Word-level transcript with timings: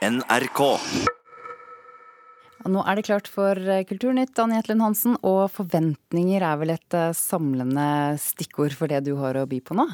NRK. 0.00 0.60
Nå 2.72 2.80
er 2.88 2.96
det 2.96 3.04
klart 3.04 3.28
for 3.28 3.56
eh, 3.56 3.82
Kulturnytt, 3.84 4.32
Anne 4.40 4.56
Jetlund 4.56 4.84
Hansen. 4.84 5.16
Og 5.28 5.50
forventninger 5.52 6.44
er 6.44 6.60
vel 6.60 6.72
et 6.72 6.96
eh, 6.96 7.12
samlende 7.16 8.16
stikkord 8.20 8.76
for 8.76 8.88
det 8.88 9.02
du 9.04 9.12
har 9.20 9.36
å 9.36 9.46
by 9.48 9.60
på 9.60 9.76
nå? 9.76 9.84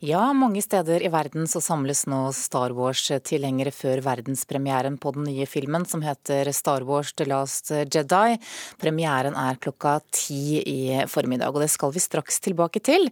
Ja, 0.00 0.32
mange 0.32 0.62
steder 0.64 1.02
i 1.04 1.08
verden 1.12 1.44
så 1.44 1.60
samles 1.60 2.06
nå 2.08 2.18
Star 2.32 2.72
Wars-tilhengere 2.72 3.68
før 3.68 4.00
verdenspremieren 4.00 4.94
på 4.96 5.10
den 5.12 5.26
nye 5.28 5.44
filmen 5.44 5.82
som 5.84 6.00
heter 6.00 6.48
Star 6.56 6.86
Wars 6.88 7.10
The 7.12 7.26
Last 7.28 7.68
Jedi. 7.68 8.38
Premieren 8.80 9.36
er 9.36 9.58
klokka 9.60 9.98
ti 10.08 10.62
i 10.62 11.02
formiddag, 11.04 11.52
og 11.52 11.60
det 11.60 11.68
skal 11.68 11.92
vi 11.92 12.00
straks 12.00 12.40
tilbake 12.40 12.80
til. 12.80 13.10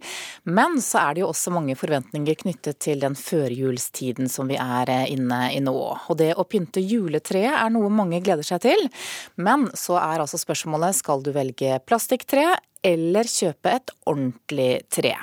Men 0.49 0.79
så 0.81 1.03
er 1.03 1.13
det 1.13 1.21
jo 1.21 1.27
også 1.29 1.53
mange 1.53 1.75
forventninger 1.77 2.39
knyttet 2.41 2.81
til 2.81 3.05
den 3.05 3.13
førjulstiden 3.13 4.25
som 4.25 4.49
vi 4.49 4.57
er 4.57 4.89
inne 5.13 5.43
i 5.53 5.61
nå. 5.61 5.75
Og 6.09 6.17
det 6.17 6.31
å 6.41 6.47
pynte 6.49 6.81
juletreet 6.81 7.53
er 7.53 7.69
noe 7.69 7.93
mange 7.93 8.17
gleder 8.25 8.49
seg 8.49 8.65
til. 8.65 8.89
Men 9.37 9.69
så 9.77 10.01
er 10.01 10.25
altså 10.25 10.41
spørsmålet 10.41 10.97
skal 11.03 11.21
du 11.21 11.35
velge 11.37 11.77
plastikktre 11.85 12.55
eller 12.85 13.27
kjøpe 13.27 13.73
et 13.75 13.91
ordentlig 14.09 14.71
tre. 14.91 15.13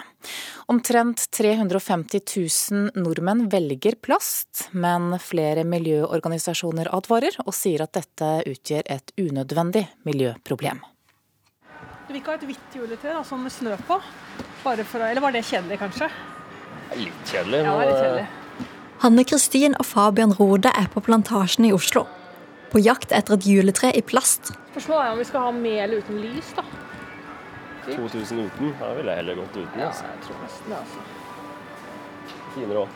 Omtrent 0.66 1.28
350 1.30 2.20
000 2.72 2.98
nordmenn 2.98 3.46
velger 3.52 3.94
plast, 4.02 4.66
men 4.72 5.14
flere 5.22 5.62
miljøorganisasjoner 5.68 6.90
advarer 6.96 7.38
og 7.44 7.54
sier 7.54 7.84
at 7.86 7.94
dette 7.94 8.30
utgjør 8.50 8.88
et 8.96 9.14
unødvendig 9.20 9.86
miljøproblem. 10.08 10.82
Du 12.06 12.12
vil 12.12 12.20
ikke 12.20 12.34
ha 12.34 12.40
et 12.40 12.48
hvitt 12.48 12.74
juletre 12.78 13.14
da, 13.14 13.22
sånn 13.26 13.44
med 13.46 13.54
snø 13.54 13.76
på? 13.86 14.00
Bare 14.62 14.84
for 14.86 15.02
å, 15.02 15.06
eller 15.10 15.22
var 15.22 15.34
det 15.34 15.42
kjedelig, 15.46 15.78
kanskje? 15.80 16.10
Litt 16.98 17.32
kjedelig. 17.32 17.62
Ja, 17.62 17.72
det 17.78 17.86
er 17.86 17.90
litt 17.90 18.02
kjedelig. 18.02 18.26
Hanne 19.02 19.24
Kristin 19.28 19.74
og 19.76 19.86
Fabian 19.86 20.34
Rode 20.38 20.70
er 20.70 20.86
på 20.92 21.02
Plantasjen 21.04 21.66
i 21.68 21.72
Oslo. 21.74 22.06
På 22.72 22.82
jakt 22.82 23.12
etter 23.14 23.36
et 23.36 23.46
juletre 23.46 23.90
i 23.94 24.02
plast. 24.02 24.54
Spørsmålet 24.72 25.02
er 25.02 25.14
om 25.14 25.20
vi 25.20 25.26
skal 25.28 25.46
ha 25.46 25.50
med 25.54 25.80
eller 25.84 26.02
uten 26.02 26.22
lys, 26.22 26.54
da. 26.56 26.64
2000 27.94 28.40
uten. 28.46 28.72
Da 28.80 28.92
ville 28.98 29.12
jeg 29.14 29.22
heller 29.22 29.34
gått 29.42 29.56
uten. 29.56 29.78
Ja, 29.80 29.88
Altså. 29.92 30.04
jeg 30.10 30.24
tror 30.26 30.40
nesten 30.42 30.72
det, 30.72 30.78
altså. 30.82 31.00
Finere 32.54 32.82
òg. 32.84 32.88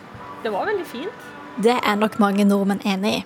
Det 0.42 0.52
var 0.52 0.66
veldig 0.66 0.86
fint. 0.86 1.28
Det 1.62 1.76
er 1.84 1.96
nok 1.96 2.18
mange 2.18 2.44
nordmenn 2.48 2.80
enig 2.86 3.14
i. 3.20 3.24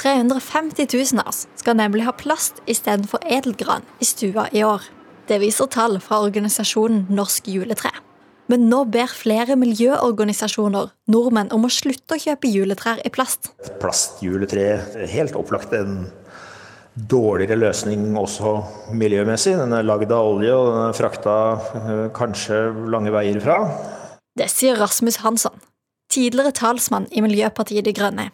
350 0.00 0.86
000 1.12 1.20
av 1.20 1.28
oss 1.28 1.46
skal 1.60 1.76
nemlig 1.76 2.06
ha 2.06 2.12
plast 2.16 2.62
istedenfor 2.66 3.20
edelgran 3.28 3.82
i 4.00 4.04
stua 4.08 4.46
i 4.56 4.62
år. 4.64 4.86
Det 5.28 5.40
viser 5.42 5.68
tall 5.70 5.98
fra 6.00 6.22
organisasjonen 6.24 7.04
Norsk 7.12 7.46
juletre. 7.52 7.90
Men 8.50 8.64
nå 8.70 8.80
ber 8.90 9.06
flere 9.14 9.54
miljøorganisasjoner 9.60 10.88
nordmenn 11.12 11.52
om 11.54 11.66
å 11.68 11.70
slutte 11.70 12.16
å 12.16 12.18
kjøpe 12.18 12.48
juletrær 12.50 12.98
i 13.06 13.10
plast. 13.14 13.52
plastjuletre. 13.78 14.64
er 14.96 15.06
Helt 15.06 15.36
opplagt 15.38 15.72
en 15.72 16.10
dårligere 17.08 17.58
løsning 17.58 18.10
også 18.18 18.56
miljømessig. 18.96 19.54
Den 19.60 19.72
er 19.76 19.86
lagd 19.86 20.12
av 20.12 20.34
olje, 20.34 20.52
og 20.56 20.68
den 20.74 20.82
er 20.88 20.98
frakta 20.98 21.36
eh, 21.80 22.04
kanskje 22.16 22.60
lange 22.92 23.12
veier 23.14 23.40
fra. 23.44 23.60
Det 24.36 24.48
sier 24.50 24.78
Rasmus 24.80 25.20
Hansson, 25.24 25.56
tidligere 26.12 26.54
talsmann 26.56 27.08
i 27.12 27.22
Miljøpartiet 27.24 27.86
De 27.86 27.94
Grønne. 27.96 28.30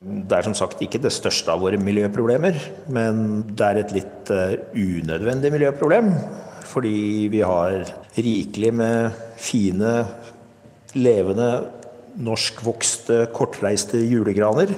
Det 0.00 0.32
er 0.32 0.46
som 0.46 0.54
sagt 0.56 0.80
ikke 0.80 1.00
det 1.02 1.12
største 1.12 1.52
av 1.52 1.60
våre 1.60 1.76
miljøproblemer, 1.80 2.56
men 2.88 3.42
det 3.52 3.66
er 3.66 3.80
et 3.82 3.90
litt 3.98 4.30
eh, 4.32 4.56
unødvendig 4.72 5.52
miljøproblem. 5.52 6.14
Fordi 6.70 7.26
vi 7.32 7.42
har 7.42 7.82
rikelig 8.14 8.70
med 8.78 9.16
fine, 9.40 10.04
levende, 10.94 11.50
norskvokste, 12.20 13.24
kortreiste 13.34 14.00
julegraner. 14.00 14.72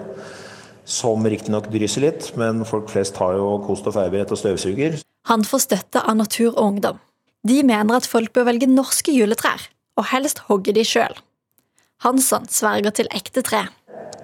Som 0.85 1.27
riktignok 1.27 1.69
drysser 1.71 2.07
litt, 2.07 2.33
men 2.39 2.65
folk 2.67 2.91
flest 2.91 3.19
har 3.23 3.37
jo 3.39 3.57
kost 3.67 3.87
og 3.87 3.95
feiebrett 3.97 4.33
og 4.35 4.41
støvsuger. 4.41 4.99
Han 5.31 5.45
får 5.47 5.67
støtte 5.69 6.03
av 6.03 6.19
Natur 6.19 6.51
og 6.53 6.63
Ungdom. 6.65 6.99
De 7.47 7.63
mener 7.67 7.99
at 7.99 8.07
folk 8.07 8.33
bør 8.35 8.49
velge 8.51 8.69
norske 8.71 9.15
juletrær, 9.15 9.69
og 9.99 10.09
helst 10.11 10.45
hogge 10.49 10.75
de 10.75 10.85
sjøl. 10.87 11.15
Hansson 12.03 12.49
sverger 12.51 12.95
til 12.99 13.11
ekte 13.15 13.45
tre. 13.47 13.67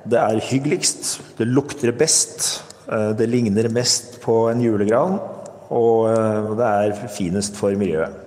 Det 0.09 0.19
er 0.19 0.41
hyggeligst, 0.43 1.37
det 1.39 1.47
lukter 1.47 1.93
best, 1.95 2.63
eh, 2.91 3.13
det 3.19 3.29
ligner 3.31 3.69
mest 3.71 4.21
på 4.23 4.49
en 4.51 4.63
julegran, 4.63 5.19
og 5.71 6.09
eh, 6.11 6.51
det 6.59 6.71
er 6.71 7.09
finest 7.13 7.59
for 7.59 7.75
miljøet. 7.79 8.25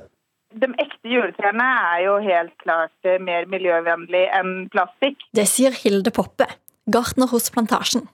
De 0.52 0.68
ekte 0.84 1.08
juletrærne 1.08 1.68
er 1.96 2.00
jo 2.06 2.18
helt 2.24 2.56
klart 2.64 3.08
eh, 3.08 3.20
mer 3.20 3.48
miljøvennlig 3.52 4.26
enn 4.40 4.56
plastikk. 4.72 5.24
Det 5.36 5.48
sier 5.50 5.76
Hilde 5.76 6.12
Poppe, 6.16 6.48
gartner 6.92 7.32
hos 7.32 7.52
Plantasjen. 7.52 8.08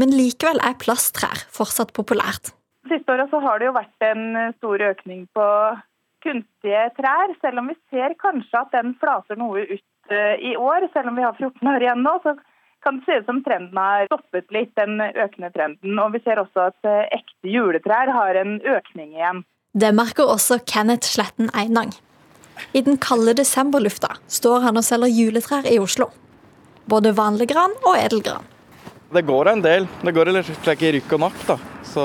Men 0.00 0.14
likevel 0.16 0.60
er 0.64 0.78
plasttrær 0.80 1.44
fortsatt 1.52 1.92
populært. 1.96 2.52
Siste 2.90 3.14
året 3.14 3.32
har 3.44 3.60
det 3.60 3.68
jo 3.68 3.74
vært 3.76 4.06
en 4.06 4.22
eh, 4.36 4.54
stor 4.58 4.82
økning 4.90 5.26
på 5.36 5.48
kunstige 6.22 6.86
trær, 6.98 7.34
selv 7.42 7.62
om 7.62 7.70
vi 7.70 7.76
ser 7.90 8.14
kanskje 8.20 8.62
at 8.62 8.72
den 8.74 8.94
flater 9.00 9.38
noe 9.38 9.64
ut 9.66 10.14
eh, 10.14 10.34
i 10.50 10.54
år. 10.56 10.88
Selv 10.94 11.12
om 11.12 11.18
vi 11.18 11.26
har 11.26 11.36
14 11.38 11.70
år 11.74 11.86
igjen 11.86 12.04
nå, 12.06 12.16
så 12.24 12.34
kan 12.82 12.98
det 12.98 13.06
se 13.06 13.18
ut 13.20 13.28
som 13.30 13.42
trenden 13.46 13.78
har 13.78 14.08
stoppet 14.10 14.50
litt, 14.54 14.72
den 14.78 14.98
økende 15.00 15.52
trenden. 15.54 15.98
Og 16.02 16.16
vi 16.16 16.22
ser 16.24 16.42
også 16.42 16.68
at 16.72 16.88
eh, 16.88 17.04
ekte 17.18 17.52
juletrær 17.52 18.10
har 18.14 18.38
en 18.42 18.58
økning 18.60 19.14
igjen. 19.14 19.44
Det 19.72 19.92
merker 19.96 20.28
også 20.28 20.60
Kenneth 20.68 21.08
Sletten 21.08 21.52
Einang. 21.56 21.94
I 22.76 22.82
den 22.84 22.98
kalde 23.00 23.32
desemberlufta 23.38 24.16
står 24.30 24.66
han 24.66 24.78
og 24.78 24.84
selger 24.84 25.10
juletrær 25.10 25.68
i 25.70 25.78
Oslo. 25.80 26.10
Både 26.90 27.14
vanlig 27.16 27.48
gran 27.54 27.72
og 27.86 27.96
edelgran. 27.96 28.44
Det 29.12 29.22
går 29.28 29.50
en 29.52 29.62
del. 29.64 29.86
Det 30.00 30.12
går 30.16 30.30
litt 30.32 30.82
i 30.82 30.92
rykk 30.96 31.16
og 31.18 31.20
nakk. 31.26 31.40
da. 31.50 31.56
Så 31.84 32.04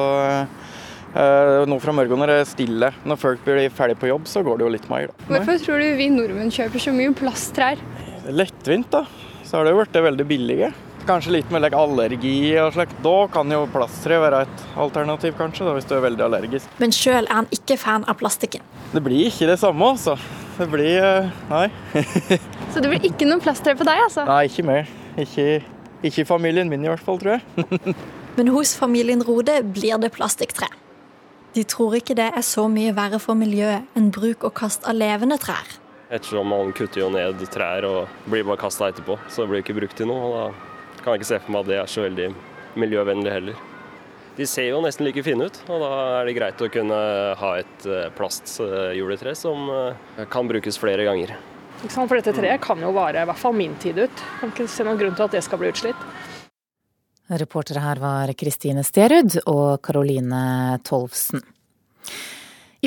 eh, 1.16 1.62
nå 1.70 1.78
fra 1.80 1.94
morgenen 1.96 2.26
er 2.26 2.34
det 2.42 2.50
stille. 2.50 2.90
Når 3.08 3.22
folk 3.22 3.46
blir 3.46 3.70
ferdig 3.72 3.96
på 4.02 4.10
jobb, 4.10 4.28
så 4.28 4.44
går 4.44 4.60
det 4.60 4.68
jo 4.68 4.74
litt 4.74 4.90
mer. 4.92 5.08
da. 5.08 5.30
Hvorfor 5.30 5.62
tror 5.64 5.80
du 5.84 5.88
vi 6.00 6.10
nordmenn 6.12 6.52
kjøper 6.52 6.84
så 6.84 6.92
mye 6.96 7.14
plasttrær? 7.16 7.80
Er 8.26 8.36
lettvint, 8.36 8.90
da. 8.92 9.06
Så 9.48 9.56
har 9.56 9.64
det 9.64 9.72
jo 9.72 9.80
blitt 9.80 10.04
veldig 10.10 10.28
billige. 10.28 10.74
Kanskje 11.08 11.38
litt 11.38 11.52
med 11.56 11.64
like, 11.64 11.80
allergi 11.80 12.34
og 12.60 12.74
slikt. 12.76 12.98
Da 13.06 13.16
kan 13.32 13.56
jo 13.56 13.62
plasttre 13.72 14.18
være 14.20 14.42
et 14.44 14.66
alternativ, 14.84 15.38
kanskje, 15.40 15.64
da, 15.64 15.78
hvis 15.78 15.88
du 15.88 15.96
er 15.96 16.04
veldig 16.04 16.26
allergisk. 16.26 16.74
Men 16.84 16.92
sjøl 16.92 17.24
er 17.24 17.38
han 17.38 17.48
ikke 17.56 17.80
fan 17.80 18.04
av 18.12 18.20
plastikken. 18.20 18.66
Det 18.92 19.04
blir 19.06 19.30
ikke 19.30 19.48
det 19.48 19.56
samme, 19.64 19.94
altså. 19.96 20.18
Det 20.58 20.68
blir 20.74 21.00
eh, 21.00 21.32
Nei. 21.52 21.68
Så 22.74 22.84
det 22.84 22.92
blir 22.92 23.08
ikke 23.08 23.28
noe 23.30 23.40
plasttre 23.40 23.78
på 23.78 23.88
deg, 23.88 24.04
altså? 24.10 24.26
nei, 24.28 24.44
ikke 24.50 24.66
mer. 24.68 24.92
Ikke, 25.22 25.46
ikke 26.04 26.24
i 26.24 26.28
familien 26.28 26.70
min 26.70 26.86
i 26.86 26.92
hvert 26.92 27.04
fall, 27.04 27.20
tror 27.22 27.38
jeg. 27.38 27.96
Men 28.38 28.52
hos 28.54 28.76
familien 28.78 29.24
Rode 29.26 29.56
blir 29.66 29.98
det 30.02 30.12
plastikktre. 30.14 30.70
De 31.56 31.64
tror 31.66 31.96
ikke 31.98 32.14
det 32.18 32.28
er 32.38 32.46
så 32.46 32.68
mye 32.70 32.94
verre 32.94 33.18
for 33.22 33.38
miljøet 33.40 33.88
enn 33.98 34.12
bruk 34.14 34.46
og 34.46 34.54
kast 34.60 34.86
av 34.86 34.98
levende 34.98 35.40
trær. 35.42 35.78
Ettersom 36.14 36.48
man 36.54 36.70
kutter 36.78 37.02
jo 37.02 37.08
ned 37.12 37.42
trær 37.52 37.88
og 37.88 38.30
blir 38.30 38.46
bare 38.48 38.62
kasta 38.62 38.92
etterpå, 38.92 39.18
så 39.28 39.44
det 39.44 39.52
blir 39.52 39.64
ikke 39.64 39.76
brukt 39.80 39.98
til 39.98 40.08
noe. 40.12 40.28
og 40.28 40.54
Da 41.00 41.02
kan 41.02 41.16
jeg 41.16 41.24
ikke 41.24 41.32
se 41.34 41.42
for 41.42 41.56
meg 41.56 41.66
at 41.66 41.72
det 41.72 41.80
er 41.82 41.92
så 41.92 42.06
veldig 42.06 42.30
miljøvennlig 42.78 43.34
heller. 43.34 43.66
De 44.38 44.46
ser 44.46 44.70
jo 44.70 44.84
nesten 44.86 45.08
like 45.08 45.24
fine 45.26 45.48
ut, 45.50 45.60
og 45.66 45.82
da 45.82 45.92
er 46.20 46.28
det 46.30 46.38
greit 46.38 46.62
å 46.62 46.70
kunne 46.70 46.98
ha 47.40 47.52
et 47.58 47.88
eh, 47.90 48.10
plastjuletre 48.14 49.34
som 49.34 49.66
eh, 49.74 50.26
kan 50.30 50.46
brukes 50.46 50.78
flere 50.78 51.08
ganger. 51.08 51.34
Ikke 51.84 51.94
sant? 51.94 52.10
For 52.10 52.18
dette 52.18 52.34
treet 52.34 52.64
kan 52.64 52.82
jo 52.82 52.94
vare 52.96 53.22
i 53.22 53.30
hvert 53.30 53.42
fall 53.42 53.56
min 53.58 53.76
tid 53.82 54.00
ut. 54.02 54.24
Kan 54.40 54.54
ikke 54.54 54.68
se 54.72 54.86
noen 54.88 55.00
grunn 55.00 55.18
til 55.18 55.28
at 55.28 55.38
det 55.38 55.44
skal 55.46 55.62
bli 55.62 55.70
utslitt. 55.74 56.08
Reportere 57.28 57.84
her 57.84 58.00
var 58.00 58.32
Kristine 58.40 58.86
Sterud 58.88 59.36
og 59.46 59.82
Caroline 59.84 60.80
Tolvsen. 60.88 61.44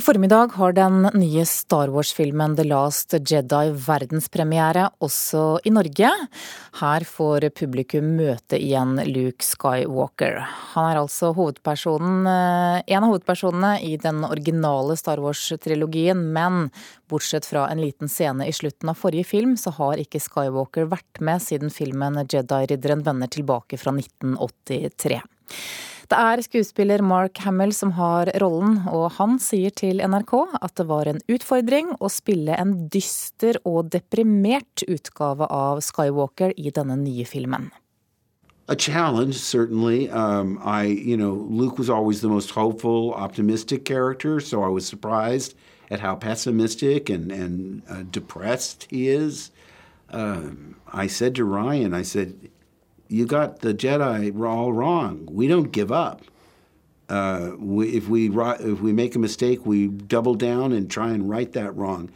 I 0.00 0.02
formiddag 0.02 0.52
har 0.56 0.72
den 0.72 1.02
nye 1.12 1.42
Star 1.46 1.90
Wars-filmen 1.92 2.54
The 2.56 2.64
Last 2.64 3.12
Jedi 3.12 3.72
verdenspremiere 3.84 4.86
også 5.04 5.42
i 5.68 5.72
Norge. 5.76 6.08
Her 6.80 7.04
får 7.04 7.44
publikum 7.58 8.06
møte 8.16 8.56
igjen 8.56 8.94
Luke 9.10 9.44
Skywalker. 9.44 10.38
Han 10.70 10.88
er 10.88 11.02
altså 11.02 11.34
eh, 11.34 12.78
en 12.80 13.04
av 13.04 13.10
hovedpersonene 13.10 13.74
i 13.84 13.98
den 14.00 14.24
originale 14.24 14.96
Star 14.96 15.20
Wars-trilogien, 15.20 16.24
men 16.32 16.70
bortsett 17.12 17.44
fra 17.44 17.66
en 17.68 17.84
liten 17.84 18.08
scene 18.08 18.48
i 18.48 18.56
slutten 18.56 18.88
av 18.88 18.96
forrige 18.96 19.28
film, 19.34 19.58
så 19.60 19.74
har 19.82 20.00
ikke 20.00 20.22
Skywalker 20.22 20.88
vært 20.88 21.20
med 21.20 21.44
siden 21.44 21.68
filmen 21.68 22.24
Jedi-ridderen 22.24 23.04
vender 23.04 23.28
tilbake 23.28 23.76
fra 23.76 23.92
1983. 23.92 25.20
Det 26.10 26.18
er 26.18 26.40
skuespiller 26.42 27.04
Mark 27.06 27.38
Hamill 27.44 27.70
som 27.70 27.92
har 27.94 28.32
rollen, 28.42 28.80
og 28.90 29.12
han 29.20 29.36
sier 29.38 29.70
til 29.70 30.02
NRK 30.02 30.32
at 30.58 30.72
det 30.80 30.88
var 30.88 31.06
en 31.06 31.20
utfordring 31.30 31.92
å 32.02 32.10
spille 32.10 32.56
en 32.58 32.72
dyster 32.90 33.60
og 33.62 33.92
deprimert 33.94 34.82
utgave 34.90 35.46
av 35.46 35.78
Skywalker 35.86 36.56
i 36.58 36.74
denne 36.74 36.98
nye 36.98 37.28
filmen. 37.28 37.70
a 38.70 38.76
challenge 38.76 39.34
certainly 39.34 40.08
um, 40.10 40.60
i 40.62 40.84
you 40.84 41.16
know 41.16 41.34
luke 41.50 41.76
was 41.76 41.90
always 41.90 42.20
the 42.20 42.28
most 42.28 42.50
hopeful 42.50 43.12
optimistic 43.14 43.84
character 43.84 44.38
so 44.38 44.62
i 44.62 44.68
was 44.68 44.86
surprised 44.86 45.56
at 45.90 45.98
how 45.98 46.14
pessimistic 46.14 47.10
and, 47.10 47.32
and 47.32 47.82
uh, 47.90 48.04
depressed 48.12 48.86
he 48.88 49.08
is 49.08 49.50
um, 50.10 50.76
i 50.92 51.08
said 51.08 51.34
to 51.34 51.44
ryan 51.44 51.92
i 51.92 52.02
said 52.02 52.32
you 53.10 53.26
got 53.26 53.58
the 53.58 53.74
Jedi 53.74 54.40
all 54.46 54.72
wrong. 54.72 55.28
We 55.30 55.48
don't 55.48 55.72
give 55.72 55.90
up. 55.90 56.22
Uh, 57.08 57.52
we, 57.58 57.88
if 57.88 58.08
we 58.08 58.30
if 58.30 58.80
we 58.80 58.92
make 58.92 59.16
a 59.16 59.18
mistake, 59.18 59.66
we 59.66 59.88
double 59.88 60.36
down 60.36 60.72
and 60.72 60.88
try 60.88 61.10
and 61.10 61.28
right 61.28 61.52
that 61.52 61.74
wrong. 61.76 62.10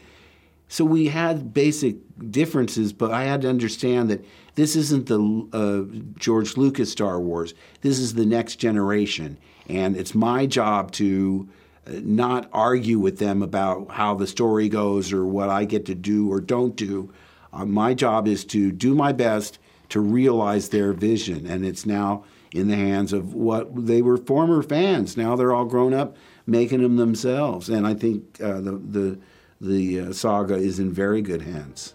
So 0.69 0.85
we 0.85 1.09
had 1.09 1.53
basic 1.53 1.97
differences, 2.31 2.93
but 2.93 3.11
I 3.11 3.25
had 3.25 3.43
to 3.43 3.49
understand 3.49 4.09
that 4.11 4.25
this 4.55 4.77
isn't 4.77 5.07
the 5.07 5.49
uh, 5.53 6.17
George 6.19 6.57
Lucas 6.57 6.93
Star 6.93 7.21
Wars. 7.21 7.55
This 7.81 7.99
is 7.99 8.15
the 8.15 8.25
next 8.25 8.57
generation, 8.57 9.37
and 9.69 9.97
it's 9.97 10.15
my 10.15 10.47
job 10.47 10.93
to 10.93 11.49
uh, 11.89 11.93
not 12.05 12.49
argue 12.53 13.01
with 13.01 13.19
them 13.19 13.43
about 13.43 13.91
how 13.91 14.15
the 14.15 14.29
story 14.29 14.69
goes 14.69 15.13
or 15.13 15.27
what 15.27 15.49
I 15.49 15.65
get 15.65 15.87
to 15.87 15.95
do 15.97 16.31
or 16.31 16.41
don't 16.41 16.77
do. 16.77 17.13
Uh, 17.53 17.65
my 17.67 17.95
job 17.95 18.29
is 18.29 18.45
to 18.47 18.71
do 18.71 18.95
my 18.95 19.11
best 19.11 19.59
to 19.91 20.01
realize 20.01 20.69
their 20.69 20.93
vision, 20.93 21.47
and 21.47 21.65
it's 21.65 21.87
now 21.87 22.25
in 22.53 22.69
the 22.69 22.77
hands 22.77 23.13
of 23.13 23.35
what 23.35 23.87
they 23.87 24.01
were 24.03 24.17
former 24.17 24.63
fans. 24.63 25.17
Now 25.17 25.37
they're 25.37 25.55
all 25.55 25.65
grown 25.65 25.93
up, 25.93 26.17
making 26.47 26.83
them 26.83 26.97
themselves, 26.97 27.69
and 27.69 27.87
I 27.87 27.95
think 27.95 28.41
uh, 28.41 28.61
the 28.61 28.73
the 28.73 29.19
the 29.61 30.01
uh, 30.01 30.13
saga 30.13 30.55
is 30.55 30.79
in 30.79 30.93
very 30.93 31.23
good 31.23 31.43
hands. 31.43 31.95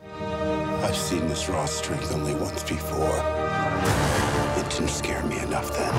I've 0.81 0.95
seen 0.95 1.27
this 1.27 1.47
raw 1.49 1.65
strength 1.65 2.13
only 2.13 2.33
once 2.35 2.63
before. 2.63 3.17
It 4.57 4.69
didn't 4.69 4.89
scare 4.89 5.23
me 5.23 5.39
enough 5.39 5.75
then. 5.77 5.93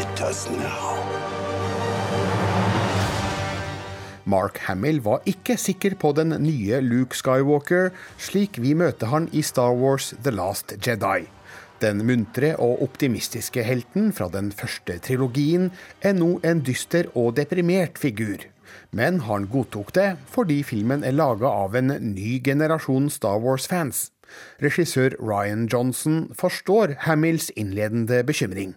It 0.00 0.16
does 0.16 0.50
now. 0.50 1.15
Mark 4.26 4.58
Hamill 4.66 4.98
var 5.04 5.22
ikke 5.30 5.54
sikker 5.54 5.94
på 6.02 6.10
den 6.18 6.34
nye 6.42 6.80
Luke 6.82 7.14
Skywalker, 7.14 7.92
slik 8.18 8.58
vi 8.58 8.74
møter 8.74 9.12
han 9.12 9.28
i 9.30 9.42
Star 9.46 9.76
Wars 9.78 10.10
The 10.24 10.32
Last 10.34 10.74
Jedi. 10.82 11.28
Den 11.78 12.00
muntre 12.08 12.54
og 12.56 12.82
optimistiske 12.82 13.62
helten 13.62 14.08
fra 14.16 14.26
den 14.32 14.48
første 14.50 14.96
trilogien 15.04 15.68
er 16.00 16.16
nå 16.16 16.40
en 16.42 16.62
dyster 16.66 17.10
og 17.14 17.36
deprimert 17.36 18.00
figur. 18.02 18.48
Men 18.90 19.20
han 19.28 19.46
godtok 19.52 19.92
det 19.94 20.08
fordi 20.32 20.62
filmen 20.66 21.04
er 21.04 21.14
laga 21.14 21.52
av 21.66 21.76
en 21.78 21.92
ny 22.10 22.40
generasjon 22.42 23.06
Star 23.12 23.38
Wars-fans. 23.44 24.08
Regissør 24.58 25.14
Ryan 25.20 25.68
Johnson 25.70 26.32
forstår 26.34 26.96
Hamills 27.06 27.52
innledende 27.54 28.24
bekymring. 28.26 28.74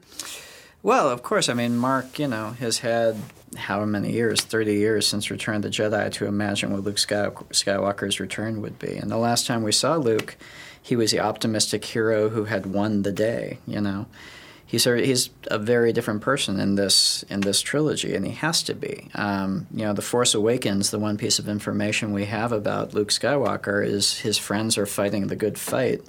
Well, 0.81 1.09
of 1.09 1.23
course. 1.23 1.49
I 1.49 1.53
mean, 1.53 1.77
Mark, 1.77 2.19
you 2.19 2.27
know, 2.27 2.51
has 2.51 2.79
had 2.79 3.17
how 3.57 3.83
many 3.85 4.11
years, 4.11 4.41
30 4.41 4.73
years 4.75 5.07
since 5.07 5.31
Return 5.31 5.57
of 5.57 5.61
the 5.63 5.69
Jedi 5.69 6.11
to 6.13 6.25
imagine 6.25 6.71
what 6.71 6.83
Luke 6.83 6.95
Skywalker's 6.95 8.19
return 8.19 8.61
would 8.61 8.79
be. 8.79 8.95
And 8.95 9.11
the 9.11 9.17
last 9.17 9.47
time 9.47 9.63
we 9.63 9.71
saw 9.71 9.95
Luke, 9.95 10.37
he 10.81 10.95
was 10.95 11.11
the 11.11 11.19
optimistic 11.19 11.83
hero 11.83 12.29
who 12.29 12.45
had 12.45 12.65
won 12.65 13.01
the 13.01 13.11
day, 13.11 13.59
you 13.67 13.81
know. 13.81 14.05
He's 14.65 14.85
a, 14.85 14.97
he's 14.97 15.31
a 15.47 15.57
very 15.57 15.91
different 15.91 16.21
person 16.21 16.59
in 16.59 16.75
this 16.75 17.23
in 17.23 17.41
this 17.41 17.59
trilogy, 17.59 18.13
and 18.13 18.23
he 18.23 18.33
has 18.33 18.61
to 18.63 18.75
be. 18.75 19.09
Um, 19.15 19.65
you 19.73 19.83
know, 19.83 19.93
the 19.93 20.03
Force 20.03 20.35
Awakens. 20.35 20.91
The 20.91 20.99
one 20.99 21.17
piece 21.17 21.39
of 21.39 21.49
information 21.49 22.13
we 22.13 22.25
have 22.25 22.51
about 22.51 22.93
Luke 22.93 23.09
Skywalker 23.09 23.83
is 23.83 24.19
his 24.19 24.37
friends 24.37 24.77
are 24.77 24.85
fighting 24.85 25.25
the 25.25 25.35
good 25.35 25.57
fight, 25.57 26.03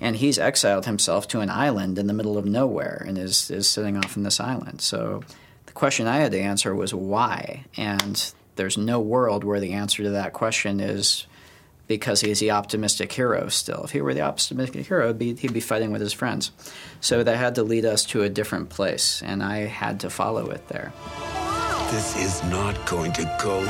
and 0.00 0.16
he's 0.16 0.38
exiled 0.38 0.86
himself 0.86 1.28
to 1.28 1.40
an 1.40 1.50
island 1.50 1.98
in 1.98 2.06
the 2.06 2.12
middle 2.12 2.38
of 2.38 2.44
nowhere 2.44 3.04
and 3.06 3.18
is 3.18 3.50
is 3.50 3.68
sitting 3.68 3.96
off 3.96 4.16
in 4.16 4.22
this 4.22 4.40
island. 4.40 4.80
So 4.80 5.22
the 5.66 5.72
question 5.72 6.06
I 6.06 6.18
had 6.18 6.32
to 6.32 6.40
answer 6.40 6.74
was 6.74 6.94
why, 6.94 7.64
and 7.76 8.32
there's 8.56 8.78
no 8.78 9.00
world 9.00 9.44
where 9.44 9.60
the 9.60 9.72
answer 9.72 10.02
to 10.02 10.10
that 10.10 10.32
question 10.32 10.80
is 10.80 11.26
because 11.86 12.20
he's 12.20 12.38
the 12.38 12.50
optimistic 12.50 13.10
hero 13.12 13.48
still. 13.48 13.82
If 13.84 13.92
he 13.92 14.00
were 14.02 14.14
the 14.14 14.20
optimistic 14.20 14.86
hero, 14.86 15.08
he'd 15.08 15.18
be, 15.18 15.34
he'd 15.34 15.54
be, 15.54 15.60
fighting 15.60 15.90
with 15.90 16.02
his 16.02 16.12
friends. 16.12 16.52
So 17.00 17.24
that 17.24 17.36
had 17.36 17.54
to 17.54 17.62
lead 17.62 17.86
us 17.86 18.04
to 18.06 18.22
a 18.22 18.28
different 18.28 18.68
place, 18.68 19.22
and 19.22 19.42
I 19.42 19.60
had 19.60 20.00
to 20.00 20.10
follow 20.10 20.50
it 20.50 20.68
there. 20.68 20.92
This 21.90 22.16
is 22.18 22.44
not 22.50 22.86
going 22.86 23.12
to 23.14 23.38
go 23.42 23.64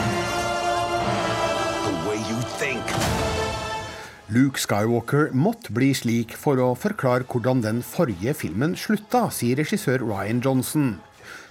Luke 4.28 4.60
Skywalker 4.60 5.30
måtte 5.32 5.72
bli 5.72 5.86
slik 5.96 6.34
for 6.36 6.60
å 6.60 6.74
forklare 6.76 7.24
hvordan 7.32 7.62
den 7.64 7.78
forrige 7.80 8.34
filmen 8.36 8.74
slutta, 8.76 9.30
sier 9.32 9.56
regissør 9.56 10.02
Ryan 10.04 10.42
Johnson. 10.44 10.90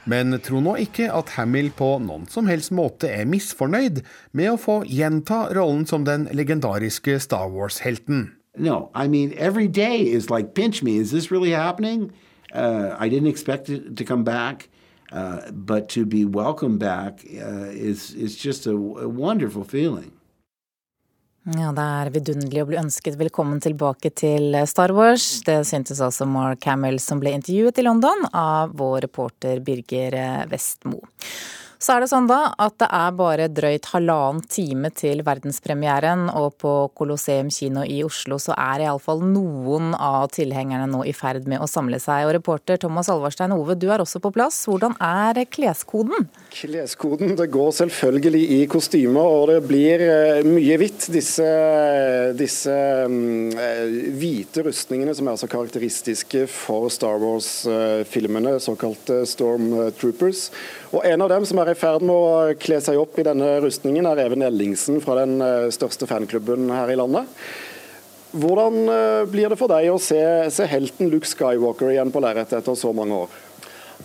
Men 0.06 0.38
tro 0.46 0.62
nå 0.62 0.76
ikke 0.84 1.08
at 1.10 1.34
Hamill 1.40 1.72
på 1.74 1.96
noen 2.06 2.28
som 2.30 2.46
helst 2.46 2.70
måte 2.70 3.10
er 3.10 3.26
misfornøyd 3.26 4.04
med 4.38 4.52
å 4.52 4.60
få 4.62 4.76
gjenta 4.86 5.48
rollen 5.58 5.88
som 5.90 6.06
den 6.06 6.28
legendariske 6.30 7.18
Star 7.20 7.50
Wars-helten. 7.50 8.36
No, 8.54 8.92
I 8.94 9.08
mean, 9.08 9.34
every 9.34 9.68
day 9.68 10.06
is 10.06 10.30
like, 10.30 10.54
pinch 10.54 10.84
me, 10.84 10.98
is 10.98 11.10
this 11.10 11.32
really 11.32 11.58
happening? 11.58 12.12
Uh, 12.54 12.96
I 13.00 13.10
didn't 13.10 13.34
expect 13.34 13.70
it 13.70 13.98
to 13.98 14.06
come 14.06 14.24
back, 14.24 14.70
uh, 15.12 15.50
but 15.52 15.90
to 15.98 16.06
be 16.06 16.26
welcomed 16.26 16.78
back 16.78 17.26
uh, 17.26 17.74
is, 17.74 18.14
is 18.14 18.38
just 18.38 18.68
a, 18.68 18.78
a 19.02 19.10
wonderful 19.10 19.64
feeling. 19.64 20.12
Ja, 21.48 21.70
det 21.72 21.80
er 21.80 22.10
vidunderlig 22.12 22.60
å 22.60 22.68
bli 22.68 22.76
ønsket 22.76 23.16
velkommen 23.16 23.62
tilbake 23.64 24.10
til 24.12 24.52
Star 24.68 24.92
Wars. 24.92 25.24
Det 25.48 25.62
syntes 25.70 26.02
altså 26.04 26.26
Mark 26.28 26.66
Hamill, 26.68 26.98
som 27.00 27.22
ble 27.22 27.32
intervjuet 27.38 27.80
i 27.80 27.86
London 27.86 28.26
av 28.36 28.74
vår 28.76 29.06
reporter 29.06 29.62
Birger 29.64 30.18
Vestmo. 30.52 31.00
Så 31.78 31.94
er 31.94 32.02
det 32.02 32.10
sånn 32.10 32.26
da 32.26 32.40
at 32.58 32.74
det 32.82 32.88
er 32.90 33.12
bare 33.18 33.46
drøyt 33.54 33.92
halvannen 33.92 34.42
time 34.50 34.90
til 34.98 35.22
verdenspremieren, 35.26 36.26
og 36.34 36.56
på 36.62 36.72
Colosseum 36.98 37.52
kino 37.54 37.84
i 37.86 38.00
Oslo 38.06 38.40
så 38.42 38.56
er 38.58 38.88
iallfall 38.88 39.22
noen 39.22 39.92
av 39.94 40.32
tilhengerne 40.34 40.88
nå 40.90 41.04
i 41.06 41.14
ferd 41.14 41.46
med 41.50 41.62
å 41.62 41.70
samle 41.70 42.00
seg. 42.02 42.26
Og 42.26 42.34
reporter 42.40 42.82
Thomas 42.82 43.12
Alvarstein 43.14 43.54
Ove, 43.54 43.76
du 43.78 43.88
er 43.94 44.02
også 44.02 44.22
på 44.24 44.32
plass. 44.34 44.64
Hvordan 44.66 44.98
er 45.04 45.44
kleskoden? 45.54 46.26
Kleskoden, 46.56 47.36
det 47.38 47.50
går 47.54 47.70
selvfølgelig 47.78 48.44
i 48.58 48.60
kostymer, 48.72 49.30
og 49.38 49.54
det 49.54 49.60
blir 49.70 50.02
eh, 50.08 50.42
mye 50.48 50.80
hvitt. 50.82 51.08
Disse, 51.14 51.46
disse 52.38 52.74
um, 53.06 53.54
hvite 54.18 54.66
rustningene 54.66 55.14
som 55.18 55.30
er 55.30 55.38
så 55.38 55.50
karakteristiske 55.52 56.48
for 56.50 56.90
Star 56.94 57.22
Wars-filmene, 57.22 58.58
såkalte 58.64 59.22
Stormtroopers. 59.30 60.48
Og 60.96 61.06
En 61.08 61.22
av 61.22 61.30
dem 61.32 61.46
som 61.48 61.60
er 61.62 61.67
i 61.72 61.78
ferd 61.78 62.04
med 62.06 62.16
å 62.16 62.54
kle 62.60 62.80
seg 62.84 63.00
opp 63.00 63.18
i 63.20 63.26
denne 63.28 63.58
rustningen, 63.64 64.08
er 64.10 64.24
Even 64.26 64.46
Ellingsen 64.46 65.02
fra 65.04 65.18
den 65.22 65.42
eh, 65.44 65.70
største 65.74 66.08
fanklubben 66.10 66.70
her 66.74 66.92
i 66.94 66.98
landet. 67.00 67.28
Hvordan 68.38 68.80
eh, 68.92 69.24
blir 69.32 69.52
det 69.52 69.58
for 69.60 69.72
deg 69.72 69.90
å 69.92 70.00
se, 70.02 70.20
se 70.54 70.68
helten 70.70 71.12
Luke 71.12 71.30
Skywalker 71.30 71.94
igjen 71.94 72.14
på 72.14 72.24
lerretet 72.24 72.60
etter 72.60 72.78
så 72.80 72.94
mange 72.96 73.26
år? 73.26 73.36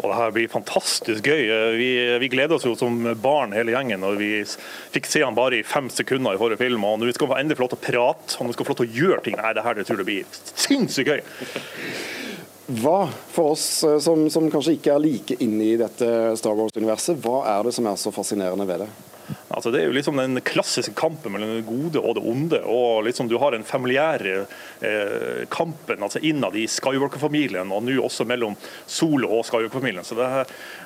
Og 0.01 0.07
det 0.09 0.17
her 0.17 0.31
blir 0.33 0.49
fantastisk 0.49 1.27
gøy. 1.29 1.43
Vi, 1.77 1.91
vi, 2.23 2.31
gleder 2.33 2.57
oss 2.57 2.65
jo 2.65 2.73
som 2.79 2.95
barn 3.21 3.53
hele 3.53 3.75
gjengen. 3.75 4.07
og 4.09 4.17
Vi 4.23 4.31
fikk 4.95 5.11
se 5.11 5.21
han 5.21 5.37
bare 5.37 5.59
i 5.59 5.67
fem 5.67 5.91
sekunder 5.93 6.33
i 6.33 6.41
forrige 6.41 6.63
film. 6.63 6.87
og 6.89 7.03
Når 7.03 7.11
vi 7.11 7.17
skal 7.19 7.35
endelig 7.37 7.59
få 7.59 7.67
lov 7.67 7.75
til 7.75 7.83
å 7.83 7.85
prate 7.91 8.39
og 8.41 8.49
vi 8.49 8.57
skal 8.57 8.69
få 8.69 8.73
lov 8.73 8.81
til 8.81 8.89
å 8.89 9.03
gjøre 9.03 9.27
ting, 9.27 9.37
nei, 9.37 9.53
det 9.53 9.67
her 9.67 9.77
det 9.77 9.85
tror 9.89 10.01
jeg 10.01 10.09
blir 10.09 10.41
sinnssykt 10.55 11.13
gøy. 11.13 11.21
Hva, 12.73 13.09
for 13.29 13.53
oss 13.53 13.85
eh, 13.85 13.99
som, 14.01 14.25
som, 14.31 14.49
kanskje 14.51 14.79
ikke 14.79 14.95
er 14.95 15.03
like 15.03 15.37
inne 15.45 15.73
i 15.75 15.79
dette 15.81 16.07
Star 16.41 16.57
Wars-universet, 16.57 17.19
hva 17.21 17.43
er 17.59 17.67
det 17.67 17.75
som 17.77 17.89
er 17.91 17.99
så 18.01 18.13
fascinerende 18.15 18.69
ved 18.69 18.87
det? 18.87 18.93
Altså, 19.53 19.71
det 19.73 19.83
er 19.83 19.91
jo 19.91 19.95
liksom 19.95 20.17
den 20.17 20.41
klassiske 20.45 20.95
kampen 20.97 21.35
mellom 21.35 21.51
det 21.53 21.65
gode 21.67 22.01
og 22.01 22.17
det 22.17 22.23
onde. 22.29 22.61
og 22.65 23.05
liksom 23.07 23.29
Du 23.29 23.37
har 23.41 23.53
den 23.53 23.65
familiære 23.65 24.47
eh, 24.81 25.43
kampen 25.53 26.03
altså 26.03 26.23
innad 26.25 26.57
i 26.57 26.65
Skywalker-familien, 26.69 27.73
og 27.73 27.85
nå 27.85 27.99
også 28.03 28.27
mellom 28.29 28.57
Solo 28.87 29.29
og 29.29 29.45
Skywalker-familien. 29.49 30.05
Så 30.09 30.17
det, 30.17 30.31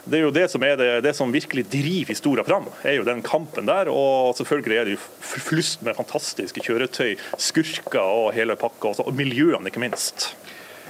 det, 0.04 0.18
er 0.18 0.26
jo 0.26 0.34
det 0.34 0.48
som, 0.52 0.66
er 0.66 0.76
det, 0.80 0.90
det 1.06 1.14
som 1.18 1.32
virkelig 1.34 1.68
driver 1.70 2.14
historien 2.14 2.48
fram, 2.48 2.68
er 2.82 2.98
jo 2.98 3.06
den 3.06 3.22
kampen 3.26 3.70
der. 3.70 3.92
Og 3.92 4.34
selvfølgelig 4.40 4.80
er 4.80 4.90
det 4.90 4.98
jo 4.98 5.04
flust 5.46 5.86
med 5.86 5.98
fantastiske 5.98 6.66
kjøretøy, 6.66 7.14
skurker 7.38 8.02
og 8.02 8.34
hele 8.36 8.58
pakka, 8.58 8.96
og 9.06 9.14
miljøene 9.14 9.70
ikke 9.70 9.86
minst. 9.86 10.32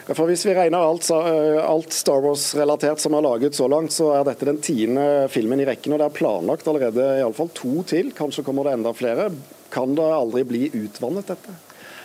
For 0.06 0.28
Hvis 0.30 0.44
vi 0.46 0.54
regner 0.54 0.78
alt, 0.86 1.08
eh, 1.10 1.56
alt 1.58 1.92
Star 1.92 2.20
Wars-relatert 2.22 3.02
som 3.02 3.14
er 3.18 3.24
laget 3.26 3.56
så 3.58 3.66
langt, 3.66 3.90
så 3.90 4.12
er 4.14 4.22
dette 4.28 4.46
den 4.46 4.60
tiende 4.62 5.26
filmen 5.28 5.58
i 5.58 5.66
rekken. 5.66 5.92
og 5.92 5.98
Det 5.98 6.06
er 6.06 6.18
planlagt 6.18 6.68
allerede 6.68 7.02
i 7.18 7.24
alle 7.24 7.34
fall 7.34 7.50
to 7.50 7.82
til. 7.82 8.12
Kanskje 8.14 8.44
kommer 8.44 8.62
det 8.62 8.74
enda 8.78 8.92
flere. 8.94 9.32
Kan 9.68 9.96
det 9.96 10.06
aldri 10.06 10.44
bli 10.46 10.70
utvannet, 10.70 11.26
dette? 11.26 11.50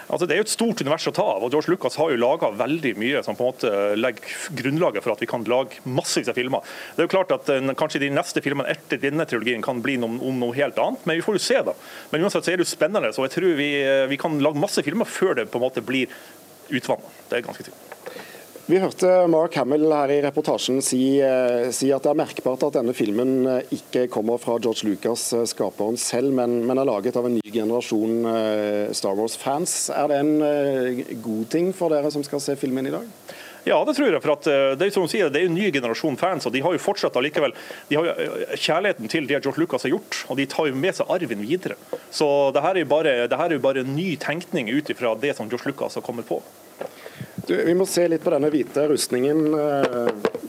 Altså, 0.09 0.25
det 0.25 0.33
er 0.33 0.41
jo 0.41 0.47
et 0.49 0.51
stort 0.51 0.81
univers 0.81 1.07
å 1.07 1.13
ta 1.13 1.23
av, 1.23 1.43
og 1.45 1.53
George 1.53 1.71
Lucas 1.71 1.95
har 1.95 2.09
jo 2.11 2.17
laga 2.19 2.49
veldig 2.51 2.97
mye 2.99 3.21
som 3.23 3.37
på 3.37 3.45
en 3.45 3.53
måte 3.53 3.69
legger 3.95 4.33
grunnlaget 4.59 5.05
for 5.05 5.13
at 5.13 5.21
vi 5.21 5.29
kan 5.29 5.45
lage 5.47 5.79
massevis 5.85 6.27
av 6.27 6.35
filmer. 6.35 6.65
Det 6.97 7.05
er 7.05 7.07
jo 7.07 7.13
klart 7.13 7.31
at 7.31 7.47
en, 7.53 7.75
Kanskje 7.77 8.01
de 8.01 8.09
neste 8.11 8.41
filmene 8.43 8.73
etter 8.73 8.99
denne 8.99 9.23
trilogien 9.29 9.61
kan 9.63 9.79
bli 9.79 9.95
noe, 10.01 10.17
om 10.19 10.41
noe 10.41 10.57
helt 10.57 10.75
annet, 10.81 11.05
men 11.05 11.21
vi 11.21 11.23
får 11.23 11.37
jo 11.37 11.45
se. 11.45 11.61
da. 11.69 11.77
Men 12.11 12.25
uansett 12.25 12.43
så 12.43 12.51
er 12.51 12.59
det 12.59 12.65
jo 12.65 12.73
spennende, 12.73 13.13
så 13.13 13.23
jeg 13.23 13.37
tror 13.37 13.55
vi, 13.61 13.71
vi 14.09 14.19
kan 14.19 14.41
lage 14.41 14.59
masse 14.59 14.83
filmer 14.83 15.07
før 15.07 15.37
det 15.37 15.51
på 15.53 15.61
en 15.61 15.69
måte 15.69 15.85
blir 15.85 16.11
utvannet. 16.71 17.23
Det 17.29 17.39
er 17.39 17.47
ganske 17.47 17.67
tydelig. 17.67 17.91
Vi 18.71 18.77
hørte 18.79 19.07
Mark 19.27 19.55
Hamill 19.59 19.89
her 19.91 20.11
i 20.13 20.19
reportasjen 20.23 20.77
si, 20.85 21.17
eh, 21.19 21.71
si, 21.75 21.89
at 21.91 22.05
det 22.05 22.11
er 22.13 22.19
merkbart 22.21 22.61
at 22.63 22.77
denne 22.77 22.93
filmen 22.95 23.33
eh, 23.49 23.73
ikke 23.75 24.05
kommer 24.13 24.39
fra 24.39 24.55
George 24.63 24.87
Lucas, 24.87 25.25
eh, 25.35 25.43
skaperen 25.49 25.97
selv, 25.99 26.31
men, 26.37 26.61
men 26.69 26.79
er 26.79 26.87
laget 26.87 27.17
av 27.19 27.27
en 27.27 27.35
ny 27.35 27.51
generasjon 27.51 28.21
Star 28.95 29.17
Wars-fans. 29.17 29.73
Er 29.91 30.07
det 30.07 30.19
en 30.21 31.19
god 31.25 31.49
ting 31.51 31.73
for 31.75 31.91
dere 31.91 32.13
som 32.15 32.23
skal 32.23 32.39
se 32.43 32.55
filmen 32.55 32.87
i 32.87 32.95
dag? 32.95 33.11
Ja, 33.67 33.81
det 33.85 33.97
tror 33.97 34.07
jeg. 34.07 34.23
for 34.23 34.37
at 34.37 34.47
Det 34.79 34.87
er 34.87 34.95
som 34.95 35.09
sier, 35.11 35.27
det 35.29 35.43
er 35.43 35.51
en 35.51 35.57
ny 35.57 35.67
generasjon 35.73 36.15
fans, 36.17 36.47
og 36.47 36.55
de 36.55 36.63
har 36.63 36.71
jo 36.71 36.81
fortsatt 36.81 37.19
allikevel, 37.19 37.51
de 37.91 37.99
har 37.99 38.07
jo 38.07 38.39
kjærligheten 38.55 39.11
til 39.11 39.27
det 39.27 39.43
George 39.43 39.65
Lucas 39.65 39.83
har 39.83 39.97
gjort, 39.97 40.23
og 40.31 40.39
de 40.39 40.47
tar 40.49 40.71
jo 40.71 40.79
med 40.79 40.95
seg 40.95 41.11
arven 41.11 41.43
videre. 41.43 41.75
Så 42.07 42.25
det 42.55 42.63
her 42.63 42.79
er 42.79 42.85
jo 42.85 42.93
bare, 42.95 43.19
er 43.27 43.59
jo 43.59 43.61
bare 43.67 43.83
en 43.83 43.95
ny 43.99 44.15
tenkning 44.21 44.71
ut 44.71 44.95
ifra 44.95 45.11
det 45.19 45.35
som 45.35 45.51
George 45.51 45.73
Lucas 45.73 45.99
har 45.99 46.07
kommet 46.07 46.29
på. 46.31 46.39
Du, 47.47 47.55
vi 47.57 47.73
må 47.75 47.87
se 47.89 48.03
litt 48.07 48.23
på 48.23 48.31
denne 48.33 48.51
hvite 48.53 48.85
rustningen. 48.91 49.47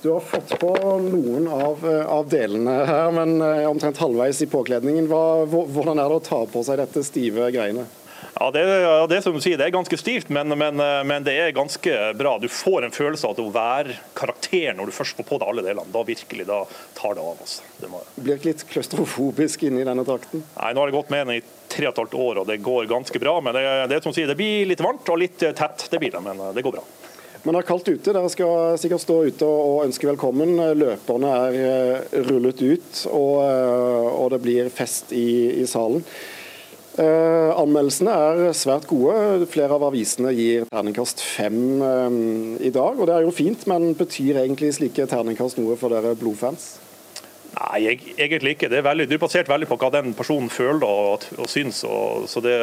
Du 0.03 0.11
har 0.11 0.21
fått 0.21 0.59
på 0.59 0.73
noen 0.99 1.47
av, 1.47 1.85
av 2.11 2.29
delene 2.31 2.75
her, 2.89 3.13
men 3.15 3.37
eh, 3.39 3.69
omtrent 3.71 4.01
halvveis 4.03 4.41
i 4.43 4.49
påkledningen. 4.51 5.07
Hva, 5.07 5.45
hvordan 5.47 6.01
er 6.03 6.11
det 6.11 6.17
å 6.19 6.25
ta 6.27 6.41
på 6.51 6.63
seg 6.67 6.81
dette 6.83 7.05
stive 7.07 7.47
greiene? 7.55 7.87
Ja, 8.35 8.51
det, 8.51 8.61
ja, 8.61 9.07
det, 9.07 9.23
som 9.23 9.35
du 9.37 9.41
sier, 9.45 9.59
det 9.61 9.67
er 9.69 9.75
ganske 9.75 9.97
stivt, 10.01 10.31
men, 10.33 10.49
men, 10.57 10.81
eh, 10.81 11.01
men, 11.05 11.25
det 11.27 11.35
er 11.37 11.51
ganske 11.53 11.97
bra. 12.17 12.39
Du 12.41 12.49
får 12.49 12.87
en 12.87 12.95
følelse 12.95 13.29
av 13.29 13.41
å 13.43 13.51
være 13.53 13.99
karakter 14.17 14.73
når 14.79 14.89
du 14.89 14.95
først 14.97 15.19
får 15.21 15.29
på 15.29 15.39
deg 15.43 15.53
alle 15.53 15.65
delene. 15.67 15.93
Da 15.93 16.05
virkelig, 16.09 16.47
da 16.49 16.63
tar 16.97 17.19
det 17.19 17.27
av. 17.27 17.43
Altså. 17.45 17.69
Det 17.77 17.93
må... 17.93 18.01
Blir 18.17 18.41
ikke 18.41 18.51
litt 18.55 18.65
klaustrofobisk 18.73 19.67
inni 19.69 19.85
denne 19.85 20.07
trakten? 20.09 20.47
Nei, 20.57 20.73
nå 20.73 20.83
har 20.83 20.91
jeg 20.93 20.97
gått 20.97 21.13
med 21.13 21.27
den 21.27 21.43
i 21.43 21.45
tre 21.73 21.89
og 21.89 21.93
et 21.93 22.03
halvt 22.05 22.19
år, 22.25 22.43
og 22.43 22.49
det 22.49 22.59
går 22.65 22.91
ganske 22.91 23.23
bra. 23.23 23.39
Men 23.45 23.59
det, 23.59 23.69
det, 23.93 24.03
som 24.05 24.17
sier, 24.17 24.33
det 24.33 24.41
blir 24.41 24.67
litt 24.73 24.85
varmt 24.85 25.13
og 25.13 25.21
litt 25.21 25.45
eh, 25.45 25.57
tett, 25.57 25.87
det 25.93 26.01
blir 26.01 26.17
det. 26.17 26.25
Men 26.25 26.41
eh, 26.41 26.53
det 26.57 26.65
går 26.65 26.79
bra. 26.81 26.89
Men 27.43 27.53
det 27.53 27.63
er 27.65 27.69
kaldt 27.69 27.89
ute. 27.91 28.13
Dere 28.15 28.29
skal 28.33 28.77
sikkert 28.81 29.03
stå 29.05 29.23
ute 29.29 29.47
og 29.47 29.85
ønske 29.85 30.09
velkommen. 30.09 30.57
Løperne 30.79 31.39
er 31.51 32.05
rullet 32.31 32.63
ut, 32.63 33.09
og, 33.11 33.43
og 34.15 34.29
det 34.33 34.39
blir 34.45 34.71
fest 34.73 35.13
i, 35.13 35.59
i 35.61 35.67
salen. 35.69 36.07
Eh, 36.93 37.51
anmeldelsene 37.57 38.13
er 38.13 38.53
svært 38.57 38.85
gode. 38.91 39.47
Flere 39.49 39.79
av 39.79 39.87
avisene 39.87 40.29
gir 40.37 40.67
terningkast 40.69 41.23
fem 41.25 41.81
eh, 41.81 42.17
i 42.69 42.73
dag. 42.75 42.99
og 42.99 43.09
Det 43.09 43.17
er 43.17 43.25
jo 43.25 43.33
fint, 43.33 43.65
men 43.71 43.95
betyr 43.97 44.43
egentlig 44.43 44.75
slike 44.77 45.09
terningkast 45.09 45.61
noe 45.61 45.79
for 45.81 45.95
dere 45.95 46.13
blodfans? 46.21 46.75
Nei, 47.53 47.79
jeg, 47.85 47.97
egentlig 48.17 48.55
ikke. 48.57 48.69
Det 48.73 48.79
er, 48.81 48.85
veldig, 48.85 49.07
det 49.09 49.17
er, 49.17 49.23
basert 49.23 49.49
veldig 49.49 49.69
på 49.71 49.79
hva 49.81 49.89
den 49.93 50.13
personen 50.17 50.53
føler 50.53 50.85
og, 50.89 51.25
og 51.39 51.49
syns. 51.53 51.81
Og, 51.89 52.27
så, 52.29 52.43
det, 52.45 52.59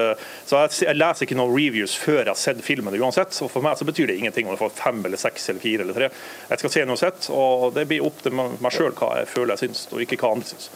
så 0.49 0.61
jeg, 0.61 0.75
jeg, 0.85 0.99
leser 0.99 1.25
ikke 1.25 1.37
noen 1.39 1.55
reviews 1.55 1.95
før 1.97 2.21
jeg 2.21 2.29
har 2.31 2.41
sett 2.41 2.61
filmen 2.65 2.99
uansett. 3.01 3.33
og 3.41 3.49
For 3.49 3.65
meg 3.65 3.81
så 3.81 3.89
betyr 3.89 4.11
det 4.11 4.19
ingenting 4.21 4.45
om 4.45 4.53
jeg 4.53 4.61
får 4.61 4.77
fem 4.77 5.01
eller 5.09 5.21
seks 5.21 5.49
eller 5.49 5.65
fire 5.65 5.87
eller 5.87 5.97
tre. 5.97 6.11
Jeg 6.53 6.61
skal 6.61 6.75
se 6.75 6.85
noe 6.85 7.01
sett, 7.01 7.31
og 7.33 7.71
det 7.77 7.87
blir 7.89 8.05
opp 8.05 8.21
til 8.21 8.37
meg 8.37 8.69
sjøl 8.77 8.93
hva 8.93 9.15
jeg 9.23 9.33
føler 9.33 9.55
jeg 9.55 9.65
syns, 9.65 9.87
og 9.89 10.05
ikke 10.05 10.21
hva 10.21 10.35
andre 10.37 10.53
syns. 10.53 10.69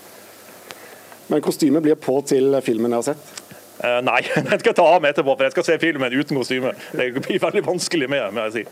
Men 1.27 1.41
kostymet 1.41 1.86
blir 1.86 1.95
på 1.95 2.17
til 2.27 2.53
filmen 2.65 2.93
jeg 2.93 3.01
har 3.01 3.10
sett? 3.13 3.42
Uh, 3.80 4.00
nei, 4.06 4.22
den 4.50 4.60
skal 4.60 4.72
jeg 4.72 4.77
ta 4.77 4.86
av 4.86 5.01
meg 5.01 5.15
etterpå, 5.15 5.34
for 5.34 5.48
jeg 5.48 5.56
skal 5.56 5.68
se 5.72 5.80
filmen 5.82 6.13
uten 6.13 6.38
kostyme. 6.38 6.75
Det 6.94 7.10
blir 7.18 7.42
veldig 7.42 7.65
vanskelig 7.65 8.12
med, 8.12 8.30
må 8.36 8.48
jeg 8.48 8.56
si. 8.60 8.65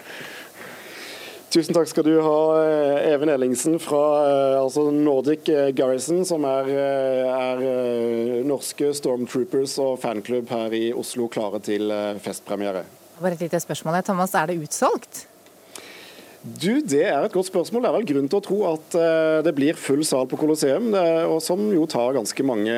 Tusen 1.52 1.76
takk 1.76 1.90
skal 1.92 2.06
du 2.08 2.14
ha, 2.24 2.36
eh, 2.64 3.10
Even 3.12 3.30
Ellingsen 3.30 3.76
fra 3.84 4.04
eh, 4.24 4.60
altså 4.62 4.86
Nordic 4.96 5.50
eh, 5.52 5.74
Garrison, 5.76 6.22
som 6.24 6.46
er, 6.48 6.70
er 6.72 7.64
norske 8.48 8.94
stormtroopers 8.96 9.76
og 9.84 9.98
fanklubb 10.00 10.48
her 10.54 10.78
i 10.78 10.86
Oslo, 10.96 11.28
klare 11.32 11.60
til 11.66 11.92
festpremiere. 12.24 12.86
Bare 13.20 13.36
et 13.36 13.44
lite 13.44 13.60
spørsmål, 13.60 14.00
Thomas. 14.08 14.32
Er 14.34 14.48
det 14.48 14.62
utsolgt? 14.64 15.26
Du, 16.42 16.82
Det 16.82 17.04
er 17.06 17.20
et 17.22 17.34
godt 17.36 17.52
spørsmål. 17.52 17.84
Det 17.84 17.90
er 17.92 17.98
vel 18.00 18.08
grunn 18.14 18.32
til 18.32 18.40
å 18.40 18.46
tro 18.46 18.60
at 18.72 18.96
det 19.46 19.54
blir 19.54 19.78
full 19.78 20.02
sal 20.08 20.26
på 20.26 20.40
Colosseum, 20.42 20.90
som 21.44 21.62
jo 21.70 21.86
tar 21.86 22.16
ganske 22.18 22.46
mange, 22.48 22.74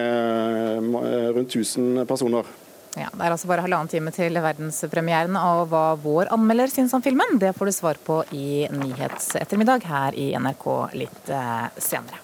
rundt 1.38 1.56
1000 1.56 2.04
personer. 2.10 2.50
Ja, 2.94 3.10
Det 3.10 3.26
er 3.26 3.34
altså 3.34 3.50
bare 3.50 3.64
halvannen 3.66 3.90
time 3.90 4.12
til 4.14 4.38
verdenspremieren, 4.38 5.38
og 5.40 5.70
hva 5.72 5.86
vår 5.98 6.30
anmelder 6.34 6.70
syns 6.70 6.94
om 6.94 7.02
filmen, 7.02 7.40
det 7.42 7.56
får 7.58 7.70
du 7.70 7.74
svar 7.74 7.98
på 8.06 8.20
i 8.38 8.68
Nyhetsettermiddag 8.70 9.88
her 9.90 10.20
i 10.20 10.30
NRK 10.38 10.68
litt 11.02 11.34
eh, 11.34 11.72
senere. 11.82 12.23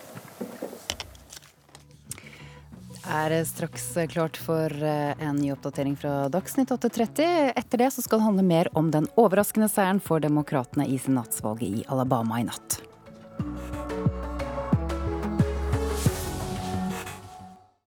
Er 3.10 3.34
straks 3.46 3.88
klart 4.12 4.38
for 4.38 4.74
eh, 4.84 5.14
en 5.20 5.40
ny 5.40 5.52
oppdatering 5.54 5.96
fra 6.00 6.30
Dagsnytt 6.32 6.72
8.30. 6.76 7.54
Etter 7.58 7.84
det 7.84 7.90
så 7.96 8.06
skal 8.06 8.22
det 8.22 8.28
handle 8.28 8.46
mer 8.46 8.70
om 8.78 8.92
den 8.94 9.10
overraskende 9.20 9.70
seieren 9.72 10.02
for 10.04 10.22
demokratene 10.24 10.88
i 10.88 11.00
senatsvalget 11.02 11.82
i 11.82 11.88
Alabama 11.90 12.40
i 12.42 12.48
natt. 12.48 12.82